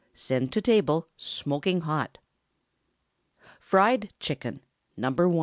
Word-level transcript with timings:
Send 0.15 0.51
to 0.53 0.61
table 0.61 1.07
smoking 1.15 1.81
hot. 1.81 2.17
FRIED 3.59 4.11
CHICKEN 4.19 4.61
(No. 4.97 5.11
1). 5.11 5.37